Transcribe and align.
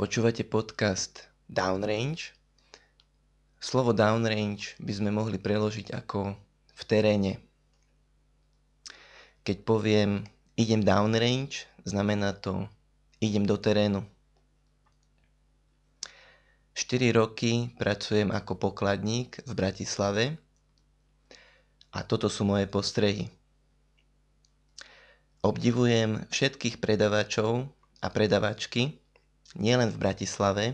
Počúvate 0.00 0.48
podcast 0.48 1.28
Downrange. 1.44 2.32
Slovo 3.60 3.92
downrange 3.92 4.72
by 4.80 4.96
sme 4.96 5.12
mohli 5.12 5.36
preložiť 5.36 5.92
ako 5.92 6.32
v 6.72 6.82
teréne. 6.88 7.36
Keď 9.44 9.60
poviem 9.60 10.24
idem 10.56 10.80
downrange, 10.80 11.68
znamená 11.84 12.32
to 12.32 12.64
idem 13.20 13.44
do 13.44 13.60
terénu. 13.60 14.00
4 16.72 17.12
roky 17.12 17.68
pracujem 17.76 18.32
ako 18.32 18.56
pokladník 18.56 19.44
v 19.44 19.52
Bratislave 19.52 20.24
a 21.92 22.00
toto 22.08 22.32
sú 22.32 22.48
moje 22.48 22.64
postrehy. 22.72 23.28
Obdivujem 25.44 26.24
všetkých 26.32 26.80
predavačov 26.80 27.68
a 28.00 28.08
predavačky, 28.08 28.96
nielen 29.58 29.90
v 29.90 30.00
Bratislave, 30.00 30.64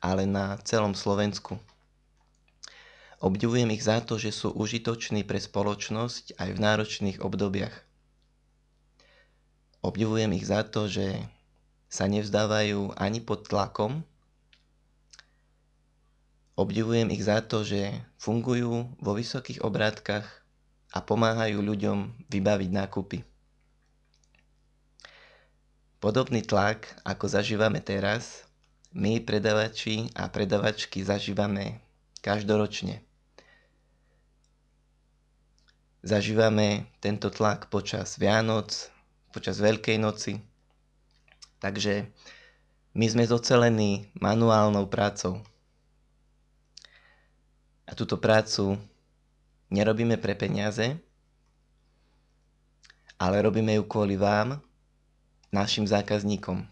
ale 0.00 0.24
na 0.24 0.56
celom 0.64 0.96
Slovensku. 0.96 1.60
Obdivujem 3.22 3.70
ich 3.70 3.86
za 3.86 4.02
to, 4.02 4.18
že 4.18 4.34
sú 4.34 4.50
užitoční 4.50 5.22
pre 5.22 5.38
spoločnosť 5.38 6.42
aj 6.42 6.48
v 6.50 6.58
náročných 6.58 7.18
obdobiach. 7.22 7.74
Obdivujem 9.82 10.34
ich 10.34 10.46
za 10.46 10.66
to, 10.66 10.90
že 10.90 11.22
sa 11.86 12.10
nevzdávajú 12.10 12.98
ani 12.98 13.22
pod 13.22 13.46
tlakom. 13.46 14.02
Obdivujem 16.58 17.14
ich 17.14 17.22
za 17.22 17.42
to, 17.46 17.62
že 17.62 17.94
fungujú 18.18 18.90
vo 18.98 19.12
vysokých 19.14 19.62
obrátkach 19.62 20.26
a 20.90 20.98
pomáhajú 20.98 21.62
ľuďom 21.62 22.26
vybaviť 22.26 22.70
nákupy. 22.74 23.31
Podobný 26.02 26.42
tlak, 26.42 26.98
ako 27.06 27.30
zažívame 27.30 27.78
teraz, 27.78 28.42
my 28.90 29.22
predavači 29.22 30.10
a 30.18 30.26
predavačky 30.26 30.98
zažívame 30.98 31.78
každoročne. 32.18 33.06
Zažívame 36.02 36.90
tento 36.98 37.30
tlak 37.30 37.70
počas 37.70 38.18
Vianoc, 38.18 38.90
počas 39.30 39.62
Veľkej 39.62 40.02
noci. 40.02 40.42
Takže 41.62 42.10
my 42.98 43.06
sme 43.06 43.22
zocelení 43.22 44.10
manuálnou 44.18 44.90
prácou. 44.90 45.38
A 47.86 47.94
túto 47.94 48.18
prácu 48.18 48.74
nerobíme 49.70 50.18
pre 50.18 50.34
peniaze, 50.34 50.98
ale 53.22 53.38
robíme 53.38 53.78
ju 53.78 53.86
kvôli 53.86 54.18
vám, 54.18 54.58
našim 55.52 55.84
zákazníkom. 55.84 56.64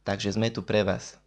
Takže 0.00 0.32
sme 0.32 0.48
tu 0.48 0.64
pre 0.64 0.80
vás. 0.80 1.20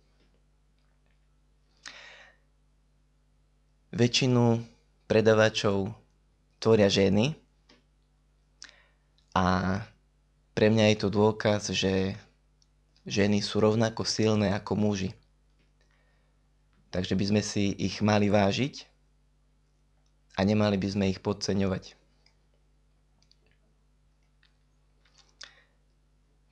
Väčšinu 3.93 4.65
predavačov 5.05 5.93
tvoria 6.57 6.89
ženy 6.89 7.37
a 9.37 9.45
pre 10.57 10.67
mňa 10.73 10.93
je 10.93 10.97
to 10.97 11.09
dôkaz, 11.13 11.69
že 11.73 12.17
ženy 13.05 13.41
sú 13.45 13.61
rovnako 13.61 14.05
silné 14.05 14.53
ako 14.53 14.73
muži. 14.77 15.11
Takže 16.89 17.13
by 17.13 17.25
sme 17.29 17.41
si 17.45 17.69
ich 17.77 18.01
mali 18.01 18.33
vážiť 18.33 18.89
a 20.37 20.41
nemali 20.41 20.81
by 20.81 20.87
sme 20.89 21.05
ich 21.13 21.21
podceňovať. 21.21 21.98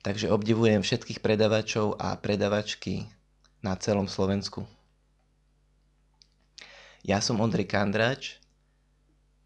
Takže 0.02 0.30
obdivujem 0.30 0.80
všetkých 0.80 1.18
predavačov 1.18 1.98
a 1.98 2.14
predavačky 2.18 3.10
na 3.62 3.74
celom 3.74 4.06
Slovensku. 4.06 4.62
Ja 7.02 7.18
som 7.18 7.42
Ondrej 7.42 7.66
Kandrač 7.66 8.38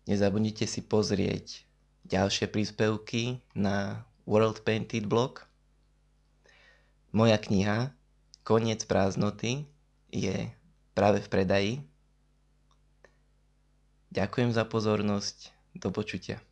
Nezabudnite 0.02 0.66
si 0.66 0.82
pozrieť 0.82 1.62
ďalšie 2.10 2.50
príspevky 2.50 3.38
na 3.54 4.02
World 4.26 4.66
Painted 4.66 5.06
blog. 5.06 5.46
Moja 7.14 7.38
kniha 7.38 7.94
Koniec 8.42 8.82
prázdnoty 8.90 9.62
je 10.10 10.50
práve 10.98 11.22
v 11.22 11.28
predaji. 11.30 11.72
Ďakujem 14.10 14.50
za 14.50 14.66
pozornosť. 14.66 15.54
Do 15.78 15.94
počutia. 15.94 16.42